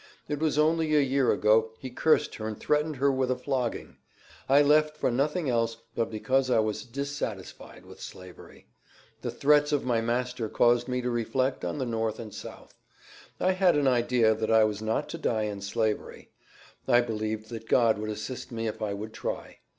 It 0.27 0.39
was 0.39 0.57
only 0.57 0.95
a 0.95 0.99
year 0.99 1.31
ago 1.31 1.73
he 1.77 1.91
cursed 1.91 2.33
her 2.37 2.47
and 2.47 2.59
threatened 2.59 2.95
her 2.95 3.11
with 3.11 3.29
a 3.29 3.35
flogging. 3.35 3.97
I 4.49 4.63
left 4.63 4.97
for 4.97 5.11
nothing 5.11 5.47
else 5.47 5.77
but 5.93 6.09
because 6.09 6.49
I 6.49 6.57
was 6.57 6.85
dissatisfied 6.85 7.85
with 7.85 8.01
Slavery. 8.01 8.65
The 9.21 9.29
threats 9.29 9.71
of 9.71 9.85
my 9.85 10.01
master 10.01 10.49
caused 10.49 10.87
me 10.87 11.03
to 11.03 11.11
reflect 11.11 11.63
on 11.63 11.77
the 11.77 11.85
North 11.85 12.17
and 12.17 12.33
South. 12.33 12.73
I 13.39 13.51
had 13.51 13.77
an 13.77 13.87
idea 13.87 14.33
that 14.33 14.49
I 14.49 14.63
was 14.63 14.81
not 14.81 15.07
to 15.09 15.19
die 15.19 15.43
in 15.43 15.61
Slavery. 15.61 16.31
I 16.87 17.01
believed 17.01 17.49
that 17.51 17.69
God 17.69 17.99
would 17.99 18.09
assist 18.09 18.51
me 18.51 18.65
if 18.65 18.81
I 18.81 18.95
would 18.95 19.13
try. 19.13 19.59